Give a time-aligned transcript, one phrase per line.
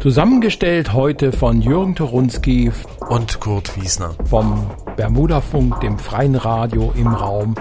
[0.00, 2.70] Zusammengestellt heute von Jürgen Torunski
[3.08, 7.56] und Kurt Wiesner vom Bermudafunk, dem freien Radio im Raum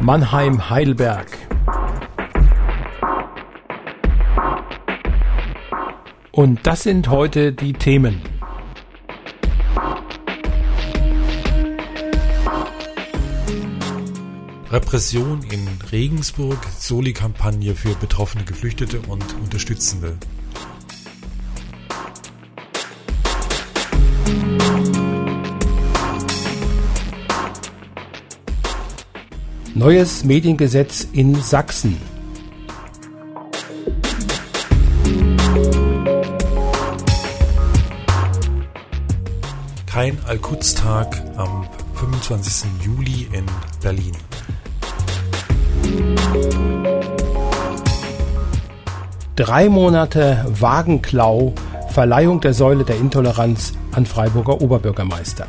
[0.00, 1.26] Mannheim-Heidelberg.
[6.30, 8.22] Und das sind heute die Themen.
[14.70, 20.16] Repression in Regensburg, Soli-Kampagne für betroffene Geflüchtete und Unterstützende.
[29.80, 31.96] Neues Mediengesetz in Sachsen.
[39.86, 42.68] Kein Al-Quds-Tag am 25.
[42.84, 43.46] Juli in
[43.82, 44.12] Berlin.
[49.34, 51.54] Drei Monate Wagenklau,
[51.88, 55.46] Verleihung der Säule der Intoleranz an Freiburger Oberbürgermeister.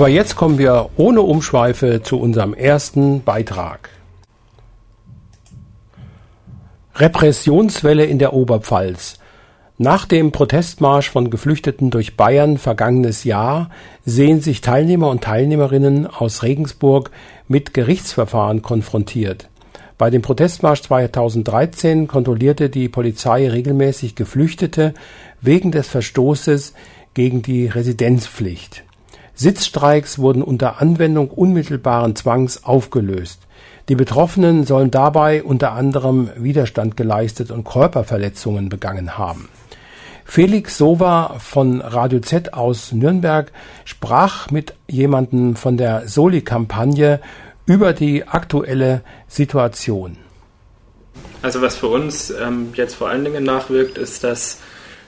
[0.00, 3.90] Aber jetzt kommen wir ohne Umschweife zu unserem ersten Beitrag.
[6.94, 9.18] Repressionswelle in der Oberpfalz.
[9.76, 13.68] Nach dem Protestmarsch von Geflüchteten durch Bayern vergangenes Jahr
[14.06, 17.10] sehen sich Teilnehmer und Teilnehmerinnen aus Regensburg
[17.46, 19.50] mit Gerichtsverfahren konfrontiert.
[19.98, 24.94] Bei dem Protestmarsch 2013 kontrollierte die Polizei regelmäßig Geflüchtete
[25.42, 26.72] wegen des Verstoßes
[27.12, 28.84] gegen die Residenzpflicht.
[29.40, 33.40] Sitzstreiks wurden unter Anwendung unmittelbaren Zwangs aufgelöst.
[33.88, 39.48] Die Betroffenen sollen dabei unter anderem Widerstand geleistet und Körperverletzungen begangen haben.
[40.26, 43.50] Felix Sova von Radio Z aus Nürnberg
[43.86, 47.18] sprach mit jemandem von der Soli-Kampagne
[47.64, 50.18] über die aktuelle Situation.
[51.40, 54.58] Also was für uns ähm, jetzt vor allen Dingen nachwirkt, ist, dass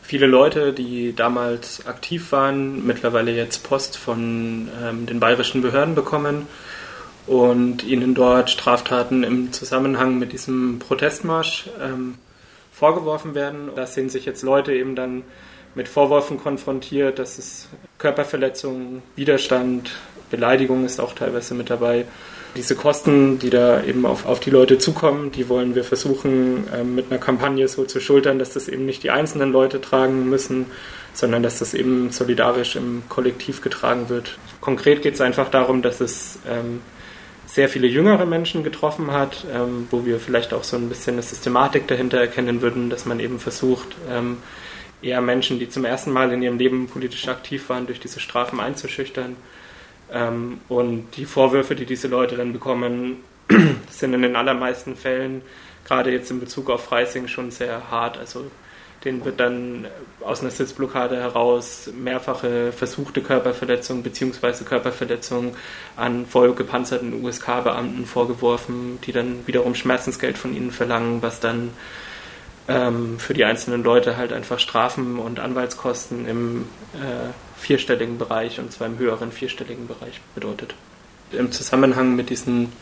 [0.03, 6.47] viele Leute, die damals aktiv waren, mittlerweile jetzt Post von ähm, den bayerischen Behörden bekommen
[7.27, 12.17] und ihnen dort Straftaten im Zusammenhang mit diesem Protestmarsch ähm,
[12.73, 13.71] vorgeworfen werden.
[13.77, 15.23] Da sehen sich jetzt Leute eben dann
[15.75, 17.69] mit Vorwürfen konfrontiert, dass es
[17.99, 19.93] Körperverletzungen, Widerstand,
[20.31, 22.07] Beleidigung ist auch teilweise mit dabei
[22.55, 26.95] diese Kosten, die da eben auf, auf die Leute zukommen, die wollen wir versuchen ähm,
[26.95, 30.67] mit einer Kampagne so zu schultern, dass das eben nicht die einzelnen Leute tragen müssen,
[31.15, 34.39] sondern dass das eben solidarisch im Kollektiv getragen wird.
[34.61, 36.81] Konkret geht es einfach darum, dass es ähm,
[37.47, 41.23] sehr viele jüngere Menschen getroffen hat, ähm, wo wir vielleicht auch so ein bisschen eine
[41.23, 44.39] Systematik dahinter erkennen würden, dass man eben versucht, ähm,
[45.01, 48.61] eher Menschen, die zum ersten Mal in ihrem Leben politisch aktiv waren, durch diese Strafen
[48.61, 49.37] einzuschüchtern
[50.11, 53.19] ähm, und die Vorwürfe, die diese Leute dann bekommen,
[53.91, 55.43] sind in den allermeisten Fällen,
[55.85, 58.19] gerade jetzt in Bezug auf Freising, schon sehr hart.
[58.19, 58.51] Also
[59.05, 59.87] denen wird dann
[60.21, 64.65] aus einer Sitzblockade heraus mehrfache versuchte Körperverletzungen bzw.
[64.65, 65.57] Körperverletzungen
[65.97, 71.71] an voll gepanzerten USK-Beamten vorgeworfen, die dann wiederum Schmerzensgeld von ihnen verlangen, was dann
[72.69, 77.33] ähm, für die einzelnen Leute halt einfach Strafen und Anwaltskosten im äh,
[77.63, 80.75] vierstelligen Bereich und zwar im höheren vierstelligen Bereich bedeutet.
[81.31, 82.73] Im Zusammenhang mit diesen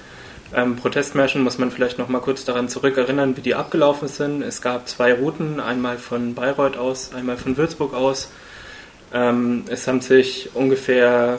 [0.55, 4.43] ähm, Protestmärschen muss man vielleicht noch mal kurz daran zurückerinnern, wie die abgelaufen sind.
[4.43, 8.33] Es gab zwei Routen, einmal von Bayreuth aus, einmal von Würzburg aus.
[9.13, 11.39] Ähm, es haben sich ungefähr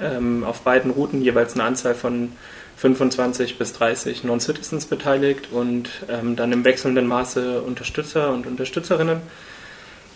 [0.00, 2.32] ähm, auf beiden Routen jeweils eine Anzahl von
[2.76, 9.20] 25 bis 30 Non-Citizens beteiligt und ähm, dann im wechselnden Maße Unterstützer und Unterstützerinnen.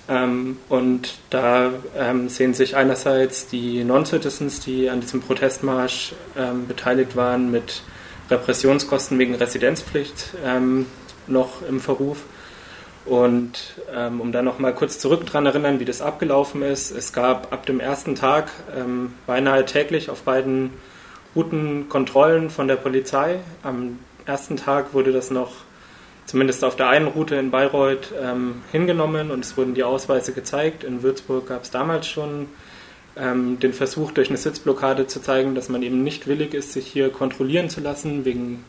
[0.09, 7.17] Ähm, und da ähm, sehen sich einerseits die Non-Citizens, die an diesem Protestmarsch ähm, beteiligt
[7.17, 7.83] waren, mit
[8.31, 10.87] Repressionskosten wegen Residenzpflicht ähm,
[11.27, 12.19] noch im Verruf.
[13.07, 16.91] Und ähm, um da noch mal kurz zurück dran erinnern, wie das abgelaufen ist.
[16.91, 20.71] Es gab ab dem ersten Tag ähm, beinahe täglich auf beiden
[21.37, 23.41] Routen Kontrollen von der Polizei.
[23.63, 25.53] Am ersten Tag wurde das noch
[26.27, 30.85] zumindest auf der einen Route in Bayreuth ähm, hingenommen und es wurden die Ausweise gezeigt.
[30.85, 32.49] In Würzburg gab es damals schon
[33.17, 36.87] ähm, den Versuch, durch eine Sitzblockade zu zeigen, dass man eben nicht willig ist, sich
[36.87, 38.65] hier kontrollieren zu lassen, wegen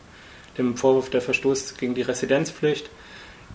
[0.58, 2.88] dem Vorwurf der Verstoß gegen die Residenzpflicht.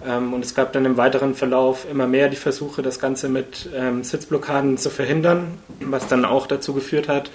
[0.06, 3.70] Ähm, und es gab dann im weiteren Verlauf immer mehr die Versuche, das Ganze mit
[3.76, 7.32] ähm, Sitzblockaden zu verhindern, was dann auch dazu geführt hat,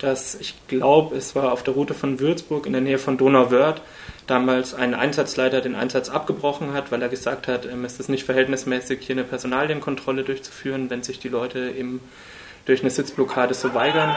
[0.00, 3.82] dass ich glaube, es war auf der Route von Würzburg in der Nähe von Donauwörth
[4.26, 8.24] damals ein Einsatzleiter den Einsatz abgebrochen hat, weil er gesagt hat, ähm, es ist nicht
[8.24, 12.00] verhältnismäßig, hier eine Personalienkontrolle durchzuführen, wenn sich die Leute eben
[12.64, 14.16] durch eine Sitzblockade so weigern.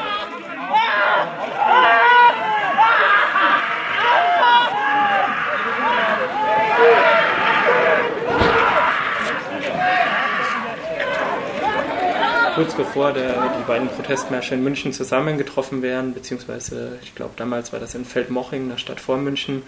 [12.56, 17.80] Kurz bevor der, die beiden Protestmärsche in München zusammengetroffen wären, beziehungsweise ich glaube damals war
[17.80, 19.64] das in Feldmoching, der Stadt vor München,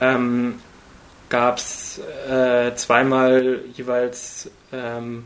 [0.00, 0.60] ähm,
[1.28, 2.00] gab es
[2.30, 5.24] äh, zweimal jeweils ähm,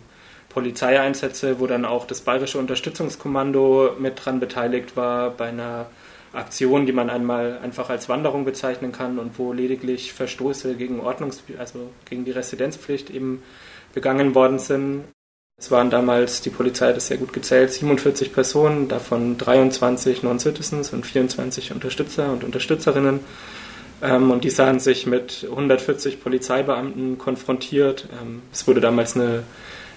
[0.48, 5.86] Polizeieinsätze, wo dann auch das Bayerische Unterstützungskommando mit dran beteiligt war bei einer
[6.32, 11.42] Aktion, die man einmal einfach als Wanderung bezeichnen kann und wo lediglich Verstoße gegen Ordnungs
[11.58, 13.42] also gegen die Residenzpflicht eben
[13.92, 15.04] begangen worden sind.
[15.60, 20.94] Es waren damals, die Polizei hat es sehr gut gezählt, 47 Personen, davon 23 Non-Citizens
[20.94, 23.20] und 24 Unterstützer und Unterstützerinnen.
[24.02, 28.08] Ähm, und die sahen sich mit 140 Polizeibeamten konfrontiert.
[28.22, 29.42] Ähm, es wurde damals eine,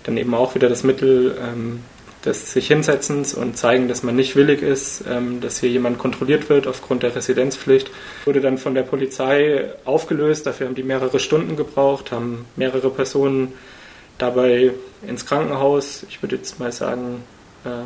[0.04, 1.80] dann eben auch wieder das Mittel ähm,
[2.25, 5.04] des sich Hinsetzens und zeigen, dass man nicht willig ist,
[5.42, 7.92] dass hier jemand kontrolliert wird aufgrund der Residenzpflicht.
[8.24, 10.48] Wurde dann von der Polizei aufgelöst.
[10.48, 13.51] Dafür haben die mehrere Stunden gebraucht, haben mehrere Personen
[14.18, 14.71] dabei
[15.06, 17.24] ins Krankenhaus, ich würde jetzt mal sagen,
[17.65, 17.83] äh,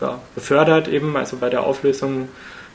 [0.00, 1.16] ja, befördert eben.
[1.16, 2.28] Also bei der Auflösung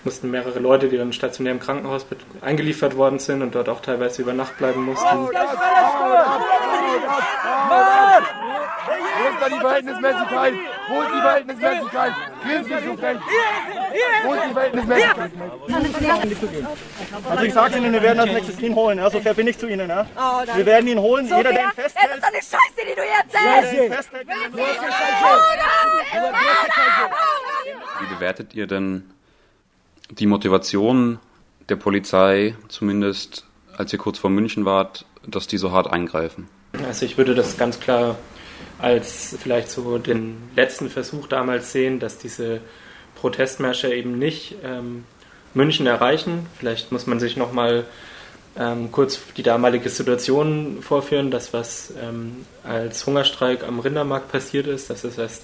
[0.04, 2.06] mussten mehrere Leute, die dann stationär im Krankenhaus
[2.42, 5.08] eingeliefert worden sind und dort auch teilweise über Nacht bleiben mussten.
[5.08, 5.30] Oh,
[9.22, 10.54] wo ist da die Verhältnismäßigkeit?
[10.90, 12.14] Wo ist die Verhältnismäßigkeit?
[12.44, 13.18] Grinst nicht so frech.
[14.24, 15.32] Wo ist die Verhältnismäßigkeit?
[17.30, 18.98] Also ich sage Ihnen, wir werden als nächstes ihn holen.
[18.98, 19.10] Ja?
[19.10, 19.90] So fair bin ich zu Ihnen.
[19.90, 20.08] Ja?
[20.18, 21.28] Oh, wir werden ihn holen.
[21.28, 22.22] So Jeder, der ihn festhält.
[28.00, 29.04] Wie bewertet ihr denn
[30.10, 31.20] die Motivation
[31.70, 33.46] der Polizei, zumindest
[33.78, 36.48] als ihr kurz vor München wart, dass die so hart eingreifen?
[36.86, 38.18] Also ich würde das ganz klar
[38.80, 42.62] als vielleicht so den letzten Versuch damals sehen, dass diese
[43.16, 45.06] Protestmärsche eben nicht ähm,
[45.54, 46.48] München erreichen.
[46.58, 47.86] Vielleicht muss man sich nochmal
[48.58, 54.90] ähm, kurz die damalige Situation vorführen, das was ähm, als Hungerstreik am Rindermarkt passiert ist,
[54.90, 55.44] das ist erst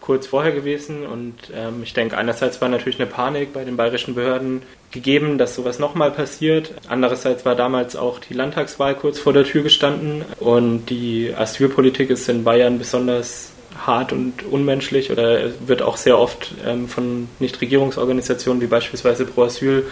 [0.00, 4.14] kurz vorher gewesen und ähm, ich denke, einerseits war natürlich eine Panik bei den bayerischen
[4.14, 4.60] Behörden
[4.90, 6.74] gegeben, dass sowas nochmal passiert.
[6.88, 12.28] Andererseits war damals auch die Landtagswahl kurz vor der Tür gestanden und die Asylpolitik ist
[12.28, 13.50] in Bayern besonders
[13.86, 19.84] hart und unmenschlich oder wird auch sehr oft ähm, von Nichtregierungsorganisationen wie beispielsweise Pro Asyl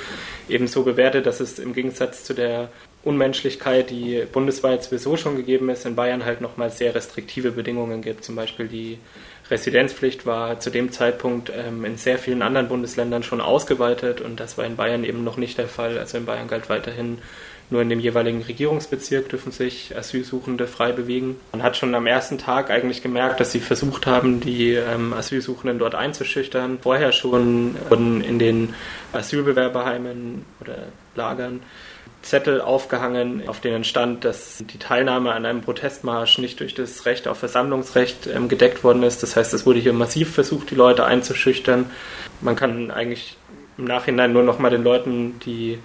[0.53, 2.69] eben so bewertet, dass es im Gegensatz zu der
[3.05, 8.25] Unmenschlichkeit, die bundesweit sowieso schon gegeben ist, in Bayern halt nochmal sehr restriktive Bedingungen gibt.
[8.25, 8.99] Zum Beispiel die
[9.51, 14.57] Residenzpflicht war zu dem Zeitpunkt ähm, in sehr vielen anderen Bundesländern schon ausgeweitet und das
[14.57, 15.99] war in Bayern eben noch nicht der Fall.
[15.99, 17.19] Also in Bayern galt weiterhin
[17.73, 21.41] nur in dem jeweiligen Regierungsbezirk dürfen sich Asylsuchende frei bewegen.
[21.53, 25.79] Man hat schon am ersten Tag eigentlich gemerkt, dass sie versucht haben, die ähm, Asylsuchenden
[25.79, 26.79] dort einzuschüchtern.
[26.83, 28.75] Vorher schon wurden in den
[29.15, 30.77] Asylbewerberheimen oder
[31.15, 31.61] Lagern
[32.21, 37.27] Zettel aufgehangen, auf denen stand, dass die Teilnahme an einem Protestmarsch nicht durch das Recht
[37.27, 39.23] auf Versammlungsrecht ähm, gedeckt worden ist.
[39.23, 41.91] Das heißt, es wurde hier massiv versucht, die Leute einzuschüchtern.
[42.43, 43.39] Man kann eigentlich
[43.79, 45.79] im Nachhinein nur noch mal den Leuten, die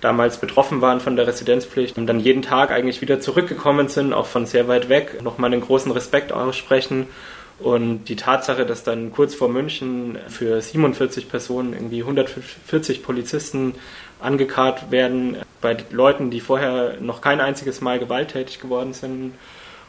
[0.00, 4.26] damals betroffen waren von der Residenzpflicht und dann jeden Tag eigentlich wieder zurückgekommen sind, auch
[4.26, 7.06] von sehr weit weg, nochmal einen großen Respekt aussprechen.
[7.58, 13.74] Und die Tatsache, dass dann kurz vor München für 47 Personen irgendwie 140 Polizisten
[14.20, 19.32] angekarrt werden bei Leuten, die vorher noch kein einziges Mal gewalttätig geworden sind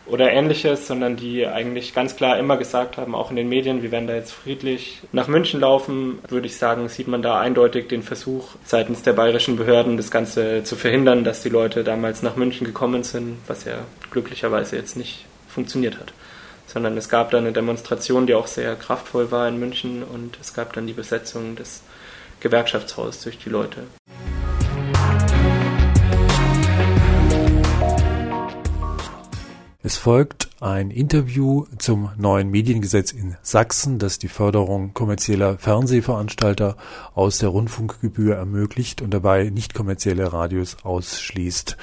[0.09, 3.91] oder ähnliches, sondern die eigentlich ganz klar immer gesagt haben, auch in den Medien, wir
[3.91, 8.03] werden da jetzt friedlich nach München laufen, würde ich sagen, sieht man da eindeutig den
[8.03, 12.65] Versuch seitens der bayerischen Behörden, das Ganze zu verhindern, dass die Leute damals nach München
[12.65, 13.79] gekommen sind, was ja
[14.11, 16.13] glücklicherweise jetzt nicht funktioniert hat.
[16.67, 20.53] Sondern es gab da eine Demonstration, die auch sehr kraftvoll war in München und es
[20.53, 21.81] gab dann die Besetzung des
[22.39, 23.83] Gewerkschaftshauses durch die Leute.
[29.87, 36.75] Es folgt ein Interview zum neuen Mediengesetz in Sachsen, das die Förderung kommerzieller Fernsehveranstalter
[37.15, 41.77] aus der Rundfunkgebühr ermöglicht und dabei nicht kommerzielle Radios ausschließt.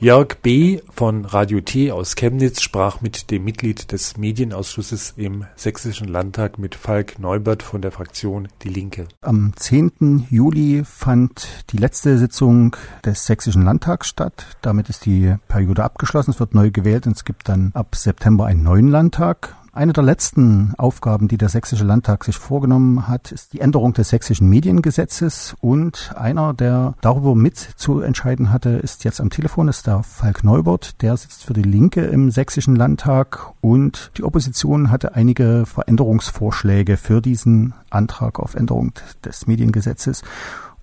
[0.00, 0.80] Jörg B.
[0.90, 6.74] von Radio T aus Chemnitz sprach mit dem Mitglied des Medienausschusses im Sächsischen Landtag mit
[6.74, 9.08] Falk Neubert von der Fraktion Die Linke.
[9.20, 10.26] Am 10.
[10.30, 14.56] Juli fand die letzte Sitzung des Sächsischen Landtags statt.
[14.62, 16.30] Damit ist die Periode abgeschlossen.
[16.30, 19.56] Es wird neu gewählt und es gibt dann ab September einen neuen Landtag.
[19.72, 24.08] Eine der letzten Aufgaben, die der Sächsische Landtag sich vorgenommen hat, ist die Änderung des
[24.08, 25.54] sächsischen Mediengesetzes.
[25.60, 30.42] Und einer, der darüber mit zu entscheiden hatte, ist jetzt am Telefon, ist der Falk
[30.42, 31.00] Neubert.
[31.02, 37.22] Der sitzt für die Linke im Sächsischen Landtag und die Opposition hatte einige Veränderungsvorschläge für
[37.22, 38.92] diesen Antrag auf Änderung
[39.24, 40.22] des Mediengesetzes.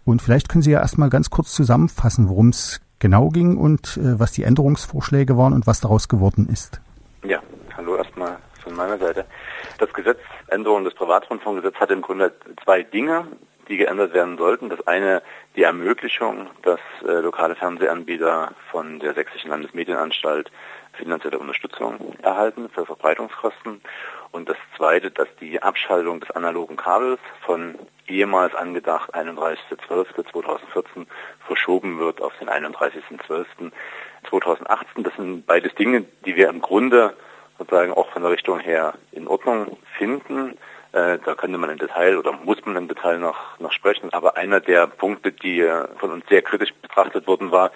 [0.05, 4.17] Und vielleicht können Sie ja erstmal ganz kurz zusammenfassen, worum es genau ging und äh,
[4.17, 6.79] was die Änderungsvorschläge waren und was daraus geworden ist.
[7.25, 7.39] Ja,
[7.75, 9.25] hallo erstmal von meiner Seite.
[9.79, 12.31] Das Gesetz, Änderung des Privatrundfunkgesetzes hat im Grunde
[12.63, 13.27] zwei Dinge,
[13.67, 14.69] die geändert werden sollten.
[14.69, 15.21] Das eine
[15.55, 20.51] die Ermöglichung, dass äh, lokale Fernsehanbieter von der Sächsischen Landesmedienanstalt
[20.93, 23.81] finanzielle Unterstützung erhalten für Verbreitungskosten.
[24.31, 27.75] Und das zweite, dass die Abschaltung des analogen Kabels von
[28.07, 31.05] ehemals angedacht 31.12.2014
[31.45, 35.03] verschoben wird auf den 31.12.2018.
[35.03, 37.13] Das sind beides Dinge, die wir im Grunde
[37.57, 40.57] sozusagen auch von der Richtung her in Ordnung finden.
[40.93, 44.13] Äh, da könnte man im Detail oder muss man im Detail noch, noch sprechen.
[44.13, 47.71] Aber einer der Punkte, die äh, von uns sehr kritisch betrachtet wurden, war,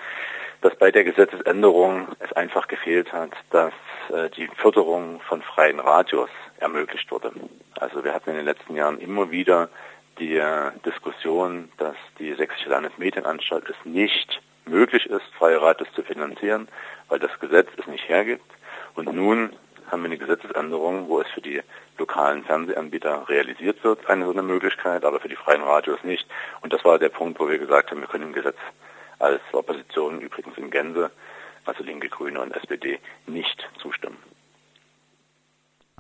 [0.62, 3.74] dass bei der Gesetzesänderung es einfach gefehlt hat, dass
[4.10, 7.32] äh, die Förderung von freien Radios ermöglicht wurde.
[7.80, 9.70] Also wir hatten in den letzten Jahren immer wieder
[10.20, 16.68] die äh, Diskussion, dass die Sächsische Landesmedienanstalt es nicht möglich ist, freie Radios zu finanzieren,
[17.10, 18.46] weil das Gesetz es nicht hergibt.
[18.96, 19.52] Und nun
[19.91, 21.62] haben wir eine Gesetzesänderung, wo es für die
[21.98, 26.25] lokalen Fernsehanbieter realisiert wird, eine so eine Möglichkeit, aber für die freien Radios nicht.
[26.62, 28.57] Und das war der Punkt, wo wir gesagt haben, wir können dem Gesetz
[29.19, 31.12] als Opposition übrigens in Gänze,
[31.65, 34.17] also Linke, Grüne und SPD, nicht zustimmen.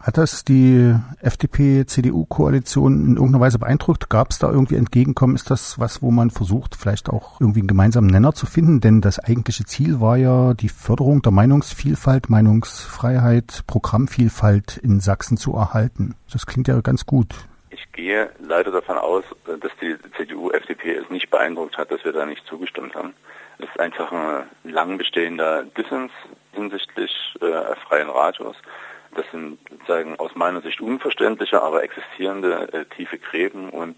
[0.01, 4.09] Hat das die FDP-CDU-Koalition in irgendeiner Weise beeindruckt?
[4.09, 5.35] Gab es da irgendwie Entgegenkommen?
[5.35, 8.81] Ist das was, wo man versucht, vielleicht auch irgendwie einen gemeinsamen Nenner zu finden?
[8.81, 15.53] Denn das eigentliche Ziel war ja die Förderung der Meinungsvielfalt, Meinungsfreiheit, Programmvielfalt in Sachsen zu
[15.53, 16.15] erhalten.
[16.31, 17.35] Das klingt ja ganz gut.
[17.69, 22.25] Ich gehe leider davon aus, dass die CDU-FDP es nicht beeindruckt hat, dass wir da
[22.25, 23.13] nicht zugestimmt haben.
[23.59, 26.11] Es ist einfach ein lang bestehender Dissens
[26.53, 28.55] hinsichtlich äh, freien Radios.
[29.15, 33.69] Das sind sozusagen aus meiner Sicht unverständliche, aber existierende äh, tiefe Gräben.
[33.69, 33.95] Und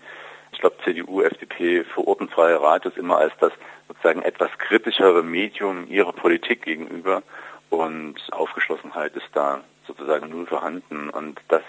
[0.52, 3.52] ich glaube, CDU, FDP verorten freie Radios immer als das
[3.88, 7.22] sozusagen etwas kritischere Medium ihrer Politik gegenüber.
[7.70, 11.10] Und Aufgeschlossenheit ist da sozusagen null vorhanden.
[11.10, 11.64] Und das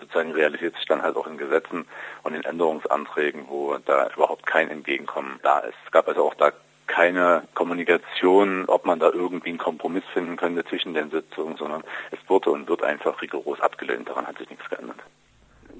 [0.00, 1.86] sozusagen realisiert sich dann halt auch in Gesetzen
[2.22, 5.76] und in Änderungsanträgen, wo da überhaupt kein Entgegenkommen da ist.
[5.84, 6.52] Es gab also auch da
[6.96, 12.18] keine Kommunikation, ob man da irgendwie einen Kompromiss finden könnte zwischen den Sitzungen, sondern es
[12.26, 14.08] wurde und wird einfach rigoros abgelehnt.
[14.08, 14.96] Daran hat sich nichts geändert.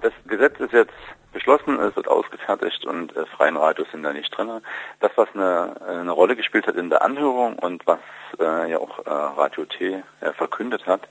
[0.02, 0.92] Das Gesetz ist jetzt
[1.32, 4.60] beschlossen, es wird ausgefertigt und äh, freien Radios sind da nicht drin.
[5.00, 8.00] Das, was eine, eine Rolle gespielt hat in der Anhörung und was
[8.38, 11.04] äh, ja auch äh, Radio T äh, verkündet hat,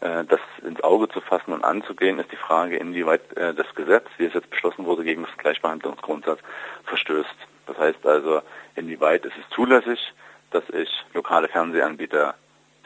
[0.00, 4.06] äh, das ins Auge zu fassen und anzugehen, ist die Frage, inwieweit äh, das Gesetz,
[4.18, 6.38] wie es jetzt beschlossen wurde, gegen das Gleichbehandlungsgrundsatz
[6.84, 7.36] verstößt.
[7.66, 8.40] Das heißt also,
[8.78, 10.12] inwieweit ist es zulässig,
[10.50, 12.34] dass ich lokale Fernsehanbieter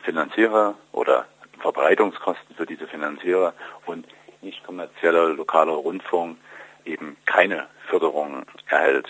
[0.03, 1.27] finanziere oder
[1.61, 3.53] Verbreitungskosten für diese finanziere
[3.87, 4.07] und
[4.41, 6.39] nicht kommerzieller lokaler Rundfunk
[6.85, 9.07] eben keine Förderung erhält.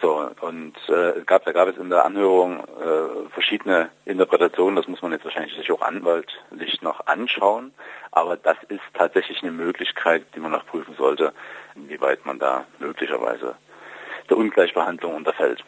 [0.00, 5.02] So, und äh, gab, da gab es in der Anhörung äh, verschiedene Interpretationen, das muss
[5.02, 7.74] man jetzt wahrscheinlich sich auch anwaltlich noch anschauen,
[8.10, 11.34] aber das ist tatsächlich eine Möglichkeit, die man noch prüfen sollte,
[11.74, 13.56] inwieweit man da möglicherweise
[14.30, 15.62] der Ungleichbehandlung unterfällt.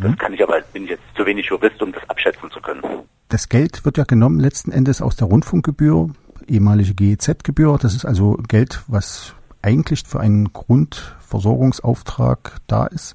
[0.00, 0.16] Das mhm.
[0.16, 2.82] kann ich aber, bin ich jetzt zu wenig Jurist, um das abschätzen zu können.
[3.28, 6.10] Das Geld wird ja genommen letzten Endes aus der Rundfunkgebühr,
[6.46, 7.78] ehemalige GEZ-Gebühr.
[7.80, 13.14] Das ist also Geld, was eigentlich für einen Grundversorgungsauftrag da ist.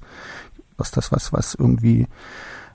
[0.76, 2.06] Was das was, was irgendwie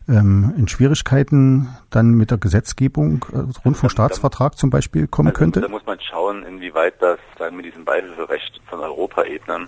[0.07, 5.61] ähm, in Schwierigkeiten dann mit der Gesetzgebung, äh, Rundfunkstaatsvertrag zum Beispiel kommen also, könnte?
[5.61, 9.67] Da muss man schauen, inwieweit das sagen, mit diesem Beihilferecht von Europaebenen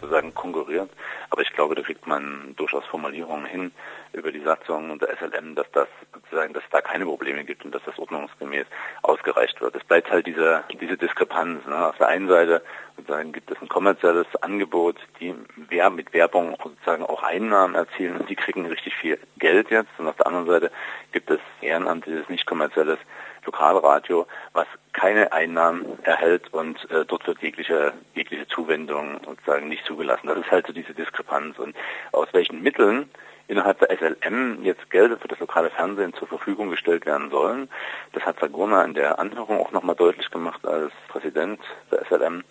[0.00, 0.90] sozusagen konkurriert.
[1.30, 3.72] Aber ich glaube, da kriegt man durchaus Formulierungen hin
[4.12, 7.64] über die Satzung und der SLM, dass das sozusagen, dass es da keine Probleme gibt
[7.64, 8.66] und dass das ordnungsgemäß
[9.02, 9.76] ausgereicht wird.
[9.76, 11.66] Es bleibt halt diese, diese Diskrepanz.
[11.66, 11.88] Ne?
[11.88, 12.62] Auf der einen Seite
[12.96, 18.28] sozusagen gibt es ein kommerzielles Angebot, die wer mit Werbung sozusagen auch Einnahmen erzielen und
[18.28, 19.90] die kriegen richtig viel Geld jetzt.
[19.98, 20.70] Und auf der anderen Seite
[21.12, 22.98] gibt es ehrenamtliches, nicht kommerzielles
[23.44, 30.26] Lokalradio, was keine Einnahmen erhält und äh, dort wird jegliche, jegliche Zuwendung sozusagen nicht zugelassen.
[30.26, 31.58] Das ist halt so diese Diskrepanz.
[31.58, 31.76] Und
[32.12, 33.08] aus welchen Mitteln
[33.48, 37.68] innerhalb der SLM jetzt Gelder für das lokale Fernsehen zur Verfügung gestellt werden sollen.
[38.12, 42.44] Das hat Sagona in der Anhörung auch nochmal deutlich gemacht als Präsident der SLM.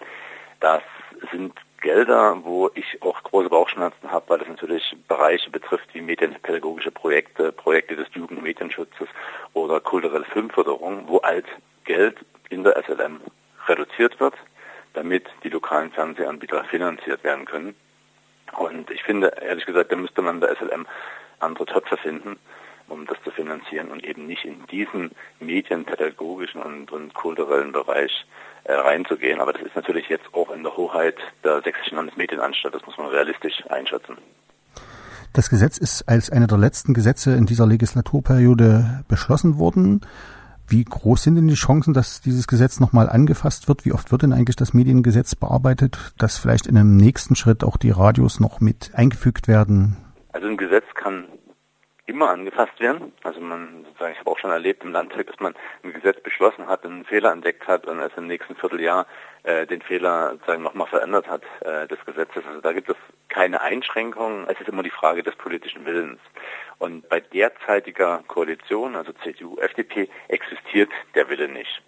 [0.59, 0.81] Das
[1.31, 6.91] sind Gelder, wo ich auch große Bauchschmerzen habe, weil das natürlich Bereiche betrifft wie medienpädagogische
[6.91, 9.07] Projekte, Projekte des Jugend- und Medienschutzes
[9.53, 11.45] oder kulturelle Filmförderung, wo alt
[11.85, 12.17] Geld
[12.49, 13.21] in der SLM
[13.67, 14.33] reduziert wird,
[14.93, 17.75] damit die lokalen Fernsehanbieter finanziert werden können.
[18.57, 20.85] Und ich finde, ehrlich gesagt, da müsste man bei SLM
[21.39, 22.37] andere Töpfe finden,
[22.87, 28.25] um das zu finanzieren und eben nicht in diesen medienpädagogischen und, und kulturellen Bereich
[28.63, 29.39] äh, reinzugehen.
[29.39, 32.73] Aber das ist natürlich jetzt auch in der Hoheit der Sächsischen Landesmedienanstalt.
[32.73, 34.17] Das muss man realistisch einschätzen.
[35.33, 40.01] Das Gesetz ist als eine der letzten Gesetze in dieser Legislaturperiode beschlossen worden.
[40.69, 43.85] Wie groß sind denn die Chancen, dass dieses Gesetz nochmal angefasst wird?
[43.85, 47.77] Wie oft wird denn eigentlich das Mediengesetz bearbeitet, dass vielleicht in einem nächsten Schritt auch
[47.77, 49.95] die Radios noch mit eingefügt werden?
[50.33, 51.25] Also ein Gesetz kann
[52.05, 53.13] immer angefasst werden.
[53.23, 56.67] Also man, sozusagen, ich habe auch schon erlebt im Landtag, dass man ein Gesetz beschlossen
[56.67, 59.05] hat, einen Fehler entdeckt hat und erst im nächsten Vierteljahr
[59.65, 62.43] den Fehler sozusagen nochmal verändert hat äh, des Gesetzes.
[62.45, 62.95] Also da gibt es
[63.29, 64.45] keine Einschränkungen.
[64.49, 66.19] Es ist immer die Frage des politischen Willens.
[66.79, 71.81] Und bei derzeitiger Koalition, also CDU, FDP, existiert der Wille nicht.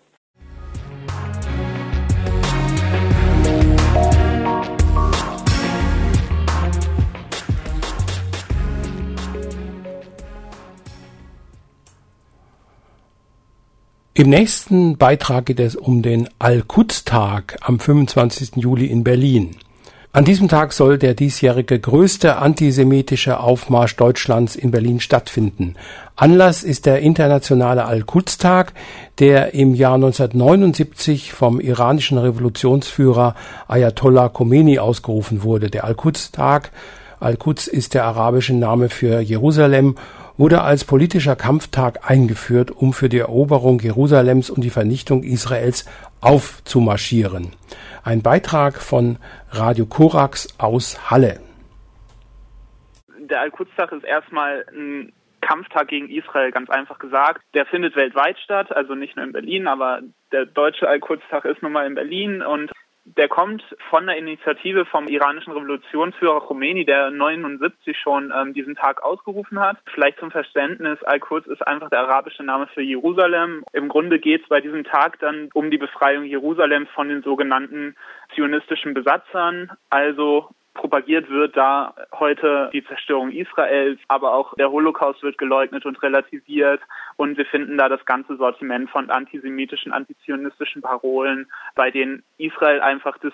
[14.19, 18.57] Im nächsten Beitrag geht es um den Al-Quds-Tag am 25.
[18.57, 19.55] Juli in Berlin.
[20.11, 25.75] An diesem Tag soll der diesjährige größte antisemitische Aufmarsch Deutschlands in Berlin stattfinden.
[26.17, 28.73] Anlass ist der internationale Al-Quds-Tag,
[29.19, 33.35] der im Jahr 1979 vom iranischen Revolutionsführer
[33.69, 35.69] Ayatollah Khomeini ausgerufen wurde.
[35.69, 36.71] Der Al-Quds-Tag
[37.19, 39.95] Al-Quds ist der arabische Name für Jerusalem
[40.37, 45.85] wurde als politischer Kampftag eingeführt, um für die Eroberung Jerusalems und die Vernichtung Israels
[46.21, 47.51] aufzumarschieren.
[48.05, 49.17] Ein Beitrag von
[49.51, 51.41] Radio Korax aus Halle.
[53.17, 57.41] Der Al-Quds-Tag ist erstmal ein Kampftag gegen Israel, ganz einfach gesagt.
[57.53, 59.99] Der findet weltweit statt, also nicht nur in Berlin, aber
[60.31, 62.71] der deutsche Al-Quds-Tag ist nun mal in Berlin und
[63.17, 69.03] der kommt von der Initiative vom iranischen Revolutionsführer Khomeini, der 79 schon ähm, diesen Tag
[69.03, 69.77] ausgerufen hat.
[69.93, 73.63] Vielleicht zum Verständnis, Al-Quds ist einfach der arabische Name für Jerusalem.
[73.73, 77.95] Im Grunde geht es bei diesem Tag dann um die Befreiung Jerusalems von den sogenannten
[78.35, 85.37] zionistischen Besatzern, also propagiert wird, da heute die Zerstörung Israels, aber auch der Holocaust wird
[85.37, 86.81] geleugnet und relativiert.
[87.17, 93.17] Und wir finden da das ganze Sortiment von antisemitischen, antizionistischen Parolen, bei denen Israel einfach
[93.17, 93.33] das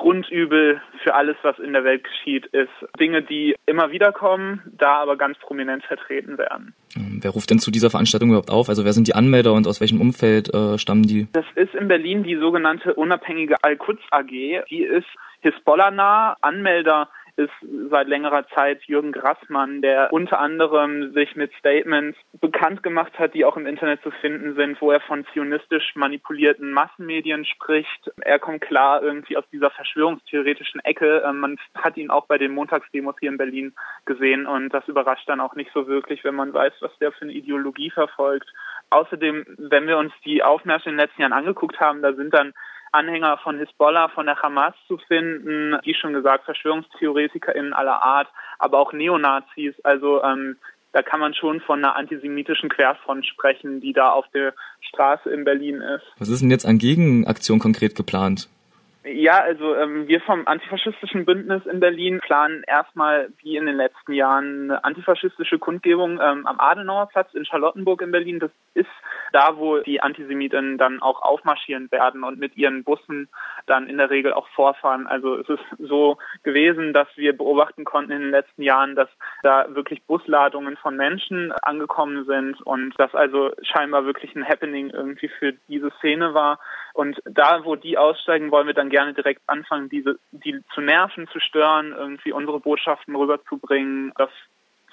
[0.00, 2.70] Grundübel für alles, was in der Welt geschieht, ist.
[2.98, 6.74] Dinge, die immer wieder kommen, da aber ganz prominent vertreten werden.
[6.96, 8.70] Ähm, wer ruft denn zu dieser Veranstaltung überhaupt auf?
[8.70, 11.28] Also wer sind die Anmelder und aus welchem Umfeld äh, stammen die?
[11.34, 14.30] Das ist in Berlin die sogenannte unabhängige Al-Quds AG.
[14.70, 15.06] Die ist
[15.40, 16.36] Hisbollah nah.
[16.40, 17.08] Anmelder
[17.40, 17.52] ist
[17.90, 23.44] seit längerer Zeit Jürgen Grassmann, der unter anderem sich mit Statements bekannt gemacht hat, die
[23.44, 28.10] auch im Internet zu finden sind, wo er von zionistisch manipulierten Massenmedien spricht.
[28.20, 31.22] Er kommt klar irgendwie aus dieser verschwörungstheoretischen Ecke.
[31.26, 33.74] Ähm, man hat ihn auch bei den Montagsdemos hier in Berlin
[34.04, 37.22] gesehen und das überrascht dann auch nicht so wirklich, wenn man weiß, was der für
[37.22, 38.52] eine Ideologie verfolgt.
[38.90, 42.52] Außerdem, wenn wir uns die Aufmärsche in den letzten Jahren angeguckt haben, da sind dann
[42.92, 48.78] Anhänger von Hisbollah, von der Hamas zu finden, wie schon gesagt, VerschwörungstheoretikerInnen aller Art, aber
[48.78, 49.74] auch Neonazis.
[49.84, 50.56] Also ähm,
[50.92, 55.44] da kann man schon von einer antisemitischen Querfront sprechen, die da auf der Straße in
[55.44, 56.04] Berlin ist.
[56.18, 58.48] Was ist denn jetzt an Gegenaktion konkret geplant?
[59.02, 64.12] Ja, also ähm, wir vom antifaschistischen Bündnis in Berlin planen erstmal wie in den letzten
[64.12, 68.40] Jahren eine antifaschistische Kundgebung ähm, am Adenauerplatz in Charlottenburg in Berlin.
[68.40, 68.90] Das ist
[69.32, 73.30] da, wo die Antisemiten dann auch aufmarschieren werden und mit ihren Bussen
[73.66, 75.06] dann in der Regel auch vorfahren.
[75.06, 79.08] Also es ist so gewesen, dass wir beobachten konnten in den letzten Jahren, dass
[79.42, 85.28] da wirklich Busladungen von Menschen angekommen sind und das also scheinbar wirklich ein Happening irgendwie
[85.28, 86.58] für diese Szene war.
[86.92, 91.28] Und da, wo die aussteigen, wollen wir dann gerne direkt anfangen, diese, die zu nerven,
[91.28, 94.12] zu stören, irgendwie unsere Botschaften rüberzubringen.
[94.16, 94.30] Das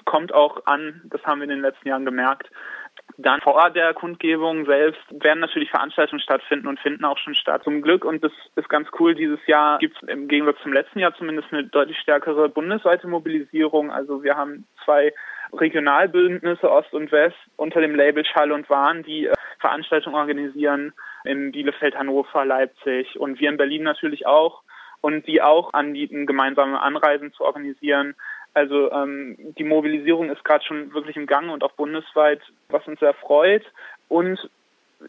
[0.05, 2.49] kommt auch an, das haben wir in den letzten Jahren gemerkt.
[3.17, 7.63] Dann vor der Kundgebung selbst werden natürlich Veranstaltungen stattfinden und finden auch schon statt.
[7.63, 10.99] Zum Glück, und das ist ganz cool, dieses Jahr gibt es im Gegensatz zum letzten
[10.99, 13.91] Jahr zumindest eine deutlich stärkere bundesweite Mobilisierung.
[13.91, 15.13] Also wir haben zwei
[15.53, 21.51] Regionalbündnisse Ost und West unter dem Label Schall und Wahn, die äh, Veranstaltungen organisieren in
[21.51, 24.63] Bielefeld, Hannover, Leipzig und wir in Berlin natürlich auch
[25.01, 28.15] und die auch anbieten, gemeinsame Anreisen zu organisieren.
[28.53, 32.99] Also ähm, die Mobilisierung ist gerade schon wirklich im Gang und auch bundesweit, was uns
[32.99, 33.63] sehr freut.
[34.07, 34.49] Und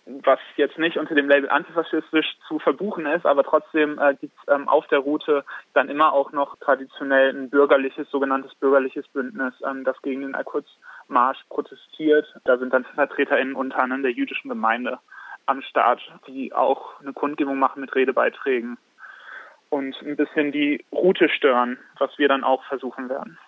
[0.06, 4.54] was jetzt nicht unter dem Label antifaschistisch zu verbuchen ist, aber trotzdem äh, gibt es
[4.54, 9.84] ähm, auf der Route dann immer auch noch traditionell ein bürgerliches, sogenanntes bürgerliches Bündnis, ähm,
[9.84, 12.26] das gegen den Al-Quds-Marsch protestiert.
[12.44, 14.98] Da sind dann VertreterInnen unter anderem der jüdischen Gemeinde
[15.48, 18.76] am Start, die auch eine Kundgebung machen mit Redebeiträgen
[19.70, 23.38] und ein bisschen die Route stören, was wir dann auch versuchen werden.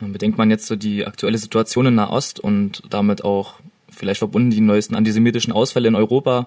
[0.00, 3.54] Bedenkt man jetzt so die aktuelle Situation in Nahost und damit auch
[3.88, 6.46] vielleicht verbunden die neuesten antisemitischen Ausfälle in Europa,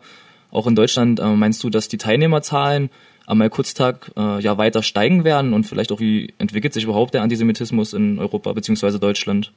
[0.52, 2.90] auch in Deutschland, äh, meinst du, dass die Teilnehmerzahlen
[3.26, 7.24] am Al-Quds-Tag äh, ja weiter steigen werden und vielleicht auch wie entwickelt sich überhaupt der
[7.24, 9.00] Antisemitismus in Europa bzw.
[9.00, 9.52] Deutschland?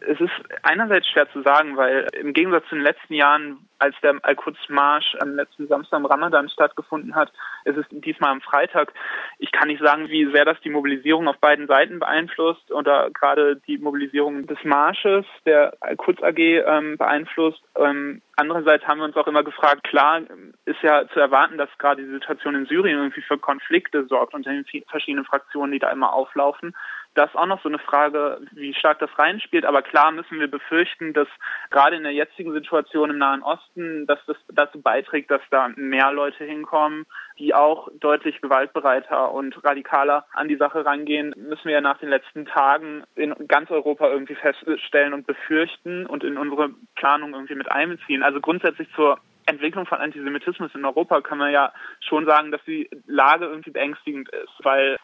[0.00, 0.32] Es ist
[0.62, 5.36] einerseits schwer zu sagen, weil im Gegensatz zu den letzten Jahren als der Al-Quds-Marsch am
[5.36, 7.32] letzten Samstag im Ramadan stattgefunden hat,
[7.64, 8.92] ist es diesmal am Freitag.
[9.38, 13.56] Ich kann nicht sagen, wie sehr das die Mobilisierung auf beiden Seiten beeinflusst oder gerade
[13.66, 17.62] die Mobilisierung des Marsches der Al-Quds AG ähm, beeinflusst.
[17.76, 20.22] Ähm, andererseits haben wir uns auch immer gefragt, klar
[20.64, 24.50] ist ja zu erwarten, dass gerade die Situation in Syrien irgendwie für Konflikte sorgt unter
[24.50, 26.74] den verschiedenen Fraktionen, die da immer auflaufen.
[27.16, 29.64] Das ist auch noch so eine Frage, wie stark das reinspielt.
[29.64, 31.28] Aber klar müssen wir befürchten, dass
[31.70, 36.12] gerade in der jetzigen Situation im Nahen Osten dass das dazu beiträgt, dass da mehr
[36.12, 37.06] Leute hinkommen,
[37.38, 42.10] die auch deutlich gewaltbereiter und radikaler an die Sache rangehen, müssen wir ja nach den
[42.10, 47.70] letzten Tagen in ganz Europa irgendwie feststellen und befürchten und in unsere Planung irgendwie mit
[47.70, 48.22] einbeziehen.
[48.22, 52.90] Also grundsätzlich zur Entwicklung von Antisemitismus in Europa kann man ja schon sagen, dass die
[53.06, 54.96] Lage irgendwie beängstigend ist, weil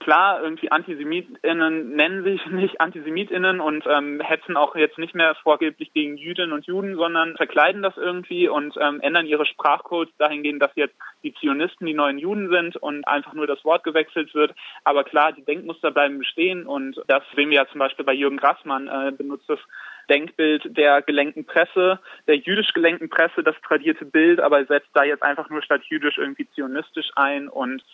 [0.00, 5.92] klar, irgendwie AntisemitInnen nennen sich nicht AntisemitInnen und ähm, hetzen auch jetzt nicht mehr vorgeblich
[5.92, 10.70] gegen Jüdinnen und Juden, sondern verkleiden das irgendwie und ähm, ändern ihre Sprachcodes dahingehend, dass
[10.74, 14.54] jetzt die Zionisten die neuen Juden sind und einfach nur das Wort gewechselt wird.
[14.84, 18.36] Aber klar, die Denkmuster bleiben bestehen und das sehen wir ja zum Beispiel bei Jürgen
[18.36, 19.60] Grassmann, äh, benutzt das
[20.08, 25.22] Denkbild der gelenkten Presse, der jüdisch gelenkten Presse, das tradierte Bild, aber setzt da jetzt
[25.22, 27.84] einfach nur statt jüdisch irgendwie zionistisch ein und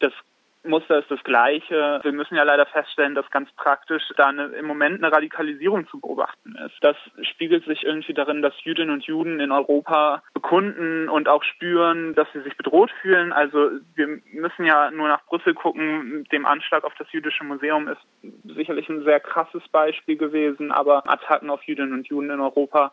[0.00, 0.12] das
[0.62, 2.00] Muster ist das gleiche.
[2.02, 6.00] Wir müssen ja leider feststellen, dass ganz praktisch da eine, im Moment eine Radikalisierung zu
[6.00, 6.76] beobachten ist.
[6.82, 12.14] Das spiegelt sich irgendwie darin, dass Jüdinnen und Juden in Europa bekunden und auch spüren,
[12.14, 13.32] dass sie sich bedroht fühlen.
[13.32, 16.24] Also wir müssen ja nur nach Brüssel gucken.
[16.30, 18.00] Dem Anschlag auf das jüdische Museum ist
[18.44, 22.92] sicherlich ein sehr krasses Beispiel gewesen, aber Attacken auf Jüdinnen und Juden in Europa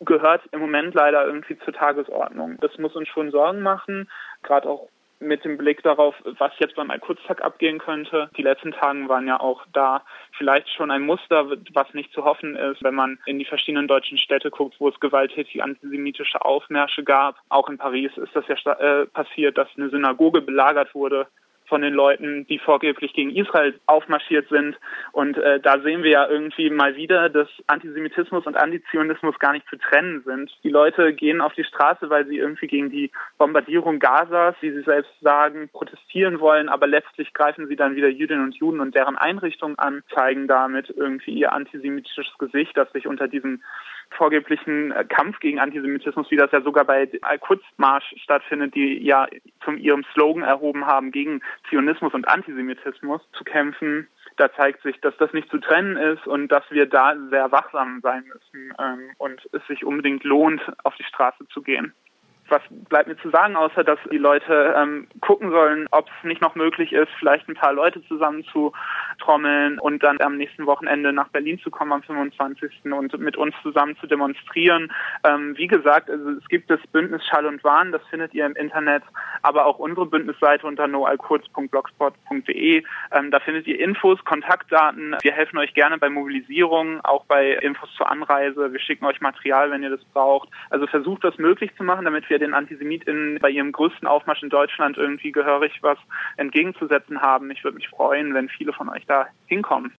[0.00, 2.56] gehört im Moment leider irgendwie zur Tagesordnung.
[2.60, 4.08] Das muss uns schon Sorgen machen,
[4.42, 4.88] gerade auch
[5.22, 8.30] mit dem Blick darauf, was jetzt beim Al-Quds-Tag abgehen könnte.
[8.36, 10.02] Die letzten Tage waren ja auch da
[10.36, 14.18] vielleicht schon ein Muster, was nicht zu hoffen ist, wenn man in die verschiedenen deutschen
[14.18, 17.36] Städte guckt, wo es gewalttätige antisemitische Aufmärsche gab.
[17.48, 21.26] Auch in Paris ist das ja äh, passiert, dass eine Synagoge belagert wurde
[21.72, 24.76] von den Leuten, die vorgeblich gegen Israel aufmarschiert sind.
[25.12, 29.66] Und äh, da sehen wir ja irgendwie mal wieder, dass Antisemitismus und Antizionismus gar nicht
[29.70, 30.52] zu trennen sind.
[30.64, 34.82] Die Leute gehen auf die Straße, weil sie irgendwie gegen die Bombardierung Gazas, wie sie
[34.82, 39.16] selbst sagen, protestieren wollen, aber letztlich greifen sie dann wieder Jüdinnen und Juden und deren
[39.16, 43.62] Einrichtungen an, zeigen damit irgendwie ihr antisemitisches Gesicht, das sich unter diesem
[44.12, 49.26] vorgeblichen äh, Kampf gegen Antisemitismus, wie das ja sogar bei Al-Quds-Marsch stattfindet, die ja
[49.64, 54.08] zum ihrem Slogan erhoben haben, gegen Zionismus und Antisemitismus zu kämpfen.
[54.36, 58.00] Da zeigt sich, dass das nicht zu trennen ist und dass wir da sehr wachsam
[58.02, 61.92] sein müssen ähm, und es sich unbedingt lohnt, auf die Straße zu gehen
[62.52, 66.42] was bleibt mir zu sagen, außer dass die Leute ähm, gucken sollen, ob es nicht
[66.42, 68.72] noch möglich ist, vielleicht ein paar Leute zusammen zu
[69.18, 72.84] trommeln und dann am nächsten Wochenende nach Berlin zu kommen am 25.
[72.84, 74.92] und mit uns zusammen zu demonstrieren.
[75.24, 78.54] Ähm, wie gesagt, also es gibt das Bündnis Schall und Wahn, das findet ihr im
[78.54, 79.02] Internet,
[79.40, 82.82] aber auch unsere Bündnisseite unter noalkurz.blogspot.de.
[83.12, 85.16] Ähm, da findet ihr Infos, Kontaktdaten.
[85.22, 88.72] Wir helfen euch gerne bei Mobilisierung, auch bei Infos zur Anreise.
[88.72, 90.50] Wir schicken euch Material, wenn ihr das braucht.
[90.68, 94.50] Also versucht das möglich zu machen, damit wir den AntisemitInnen bei ihrem größten Aufmarsch in
[94.50, 95.98] Deutschland irgendwie gehörig was
[96.36, 97.50] entgegenzusetzen haben.
[97.50, 99.92] Ich würde mich freuen, wenn viele von euch da hinkommen.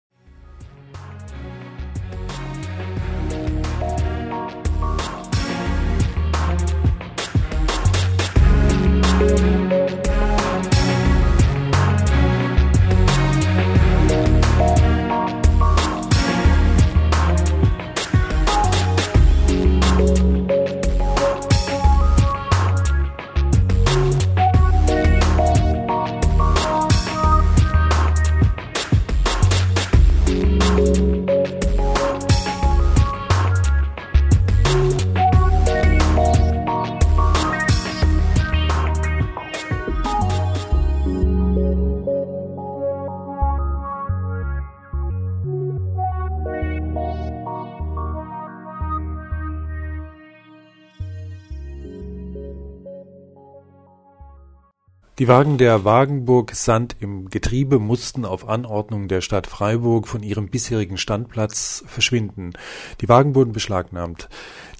[55.20, 60.48] Die Wagen der Wagenburg Sand im Getriebe mussten auf Anordnung der Stadt Freiburg von ihrem
[60.48, 62.54] bisherigen Standplatz verschwinden.
[63.00, 64.28] Die Wagen wurden beschlagnahmt.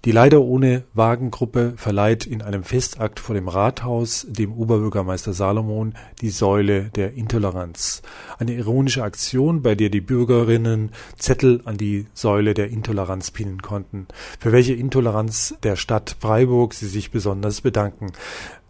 [0.04, 6.30] Die leider ohne Wagengruppe verleiht in einem Festakt vor dem Rathaus dem Oberbürgermeister Salomon die
[6.30, 8.02] Säule der Intoleranz.
[8.36, 14.08] Eine ironische Aktion, bei der die Bürgerinnen Zettel an die Säule der Intoleranz pinnen konnten,
[14.40, 18.12] für welche Intoleranz der Stadt Freiburg sie sich besonders bedanken.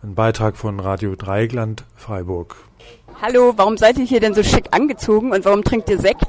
[0.05, 2.57] Ein Beitrag von Radio Dreigland, Freiburg.
[3.23, 6.27] Hallo, warum seid ihr hier denn so schick angezogen und warum trinkt ihr Sekt?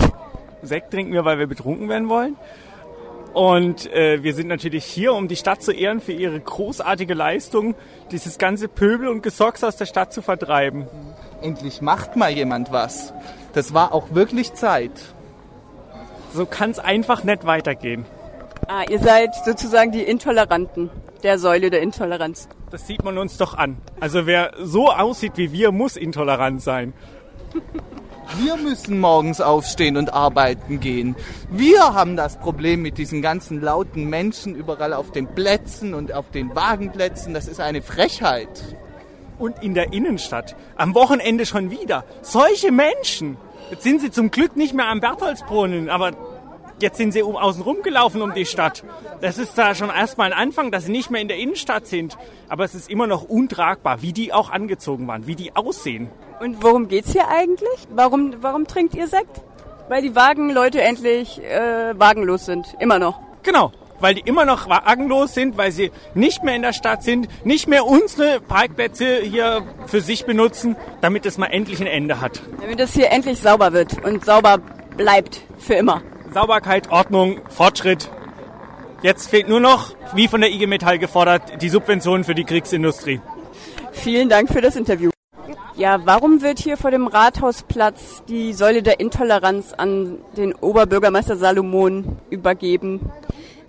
[0.63, 2.37] Sekt trinken wir, weil wir betrunken werden wollen.
[3.33, 7.75] Und äh, wir sind natürlich hier, um die Stadt zu ehren für ihre großartige Leistung,
[8.11, 10.87] dieses ganze Pöbel und Gesocks aus der Stadt zu vertreiben.
[11.41, 13.13] Endlich macht mal jemand was.
[13.51, 15.13] Das war auch wirklich Zeit.
[16.33, 18.05] So kann es einfach nicht weitergehen.
[18.69, 20.89] Ah, ihr seid sozusagen die Intoleranten
[21.25, 22.47] der Säule der Intoleranz.
[22.69, 23.77] Das sieht man uns doch an.
[23.99, 26.93] Also wer so aussieht wie wir, muss intolerant sein.
[28.37, 31.15] Wir müssen morgens aufstehen und arbeiten gehen.
[31.49, 36.29] Wir haben das Problem mit diesen ganzen lauten Menschen überall auf den Plätzen und auf
[36.29, 37.33] den Wagenplätzen.
[37.33, 38.77] Das ist eine Frechheit.
[39.39, 40.55] Und in der Innenstadt.
[40.75, 42.03] Am Wochenende schon wieder.
[42.21, 43.37] Solche Menschen.
[43.71, 46.11] Jetzt sind sie zum Glück nicht mehr am Bertholdsbrunnen, aber
[46.79, 48.83] Jetzt sind sie um außen rumgelaufen um die Stadt.
[49.21, 52.17] Das ist da schon erstmal ein Anfang, dass sie nicht mehr in der Innenstadt sind.
[52.49, 56.09] Aber es ist immer noch untragbar, wie die auch angezogen waren, wie die aussehen.
[56.41, 57.87] Und worum geht's hier eigentlich?
[57.89, 59.41] Warum, warum trinkt ihr Sekt?
[59.87, 62.75] Weil die Wagenleute endlich äh, wagenlos sind.
[62.79, 63.19] Immer noch.
[63.43, 67.27] Genau weil die immer noch wagenlos sind, weil sie nicht mehr in der Stadt sind,
[67.45, 72.41] nicht mehr unsere Parkplätze hier für sich benutzen, damit es mal endlich ein Ende hat.
[72.61, 74.59] Damit es hier endlich sauber wird und sauber
[74.97, 76.01] bleibt für immer.
[76.35, 78.11] Sauberkeit, Ordnung, Fortschritt.
[79.01, 83.21] Jetzt fehlt nur noch, wie von der IG Metall gefordert, die Subventionen für die Kriegsindustrie.
[83.93, 85.11] Vielen Dank für das Interview.
[85.77, 92.17] Ja, warum wird hier vor dem Rathausplatz die Säule der Intoleranz an den Oberbürgermeister Salomon
[92.29, 92.99] übergeben?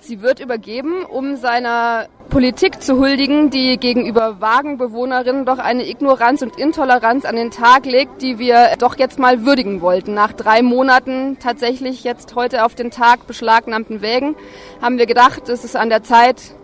[0.07, 6.57] Sie wird übergeben, um seiner Politik zu huldigen, die gegenüber Wagenbewohnerinnen doch eine Ignoranz und
[6.57, 10.15] Intoleranz an den Tag legt, die wir doch jetzt mal würdigen wollten.
[10.15, 14.37] Nach drei Monaten tatsächlich jetzt heute auf den Tag beschlagnahmten Wägen
[14.81, 16.55] haben wir gedacht, es ist an der Zeit,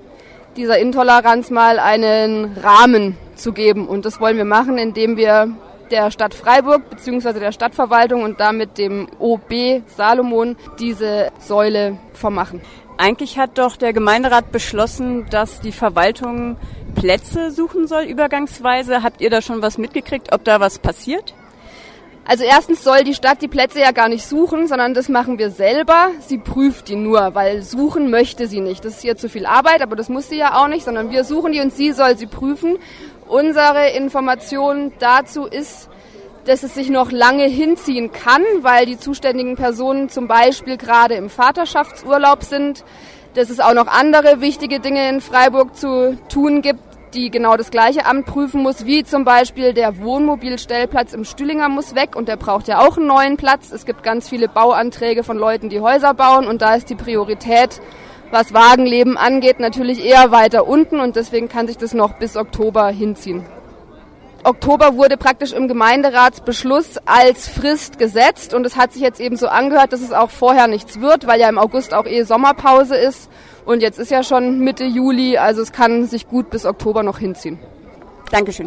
[0.57, 3.89] dieser Intoleranz mal einen Rahmen zu geben.
[3.89, 5.53] Und das wollen wir machen, indem wir
[5.91, 7.41] der Stadt Freiburg bzw.
[7.41, 12.61] der Stadtverwaltung und damit dem OB Salomon diese Säule vermachen.
[13.03, 16.57] Eigentlich hat doch der Gemeinderat beschlossen, dass die Verwaltung
[16.95, 19.03] Plätze suchen soll, übergangsweise.
[19.03, 21.35] Habt ihr da schon was mitgekriegt, ob da was passiert?
[22.25, 25.51] Also erstens soll die Stadt die Plätze ja gar nicht suchen, sondern das machen wir
[25.51, 26.11] selber.
[26.21, 28.85] Sie prüft die nur, weil suchen möchte sie nicht.
[28.85, 31.25] Das ist hier zu viel Arbeit, aber das muss sie ja auch nicht, sondern wir
[31.25, 32.79] suchen die und sie soll sie prüfen.
[33.27, 35.89] Unsere Information dazu ist,
[36.45, 41.31] dass es sich noch lange hinziehen kann, weil die zuständigen Personen zum Beispiel gerade im
[41.31, 42.85] Vaterschaftsurlaub sind,
[43.35, 46.81] dass es auch noch andere wichtige Dinge in Freiburg zu tun gibt,
[47.15, 51.95] die genau das gleiche Amt prüfen muss, wie zum Beispiel der Wohnmobilstellplatz im Stühlinger muss
[51.95, 53.71] weg und der braucht ja auch einen neuen Platz.
[53.71, 57.81] Es gibt ganz viele Bauanträge von Leuten, die Häuser bauen und da ist die Priorität,
[58.31, 62.89] was Wagenleben angeht, natürlich eher weiter unten und deswegen kann sich das noch bis Oktober
[62.89, 63.45] hinziehen.
[64.45, 69.47] Oktober wurde praktisch im Gemeinderatsbeschluss als Frist gesetzt und es hat sich jetzt eben so
[69.47, 73.31] angehört, dass es auch vorher nichts wird, weil ja im August auch eh Sommerpause ist
[73.65, 77.19] und jetzt ist ja schon Mitte Juli, also es kann sich gut bis Oktober noch
[77.19, 77.61] hinziehen.
[78.33, 78.67] Dankeschön.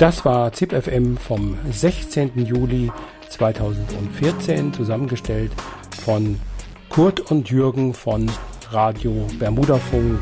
[0.00, 2.46] Das war ZipFM vom 16.
[2.46, 2.90] Juli
[3.28, 5.52] 2014, zusammengestellt
[6.02, 6.40] von
[6.88, 8.30] Kurt und Jürgen von
[8.70, 10.18] Radio Bermudafunk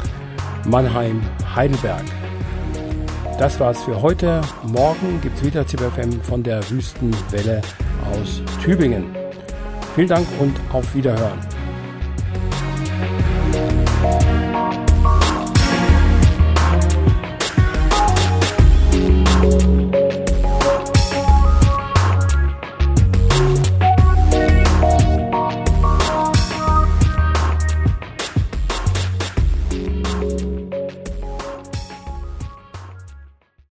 [0.66, 1.22] Mannheim
[1.54, 2.02] Heidelberg.
[3.38, 4.40] Das war's für heute.
[4.64, 7.62] Morgen gibt's wieder ZipFM von der Wüstenwelle
[8.10, 9.14] aus Tübingen.
[9.94, 11.57] Vielen Dank und auf Wiederhören.